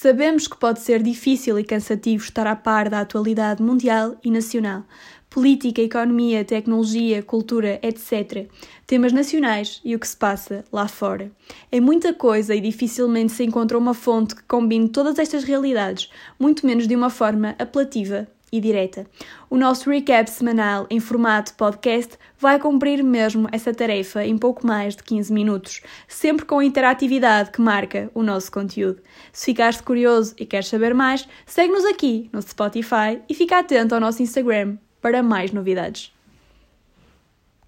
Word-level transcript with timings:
Sabemos 0.00 0.46
que 0.46 0.56
pode 0.56 0.78
ser 0.78 1.02
difícil 1.02 1.58
e 1.58 1.64
cansativo 1.64 2.22
estar 2.22 2.46
a 2.46 2.54
par 2.54 2.88
da 2.88 3.00
atualidade 3.00 3.60
mundial 3.60 4.16
e 4.22 4.30
nacional, 4.30 4.84
política, 5.28 5.82
economia, 5.82 6.44
tecnologia, 6.44 7.20
cultura, 7.20 7.80
etc. 7.82 8.48
Temas 8.86 9.12
nacionais 9.12 9.80
e 9.84 9.96
o 9.96 9.98
que 9.98 10.06
se 10.06 10.16
passa 10.16 10.64
lá 10.72 10.86
fora. 10.86 11.32
É 11.72 11.80
muita 11.80 12.14
coisa 12.14 12.54
e 12.54 12.60
dificilmente 12.60 13.32
se 13.32 13.42
encontra 13.42 13.76
uma 13.76 13.92
fonte 13.92 14.36
que 14.36 14.44
combine 14.44 14.88
todas 14.88 15.18
estas 15.18 15.42
realidades, 15.42 16.08
muito 16.38 16.64
menos 16.64 16.86
de 16.86 16.94
uma 16.94 17.10
forma 17.10 17.56
apelativa 17.58 18.28
e 18.52 18.60
direta. 18.60 19.06
O 19.48 19.56
nosso 19.56 19.90
recap 19.90 20.30
semanal 20.30 20.86
em 20.90 21.00
formato 21.00 21.54
podcast 21.54 22.16
vai 22.38 22.58
cumprir 22.58 23.02
mesmo 23.02 23.48
essa 23.52 23.72
tarefa 23.72 24.24
em 24.24 24.36
pouco 24.36 24.66
mais 24.66 24.96
de 24.96 25.02
15 25.02 25.32
minutos, 25.32 25.80
sempre 26.06 26.44
com 26.44 26.58
a 26.58 26.64
interatividade 26.64 27.50
que 27.50 27.60
marca 27.60 28.10
o 28.14 28.22
nosso 28.22 28.50
conteúdo. 28.50 29.00
Se 29.32 29.46
ficaste 29.46 29.82
curioso 29.82 30.34
e 30.38 30.46
queres 30.46 30.68
saber 30.68 30.94
mais, 30.94 31.28
segue-nos 31.46 31.84
aqui 31.84 32.28
no 32.32 32.42
Spotify 32.42 33.20
e 33.28 33.34
fica 33.34 33.58
atento 33.58 33.94
ao 33.94 34.00
nosso 34.00 34.22
Instagram 34.22 34.76
para 35.00 35.22
mais 35.22 35.52
novidades. 35.52 36.17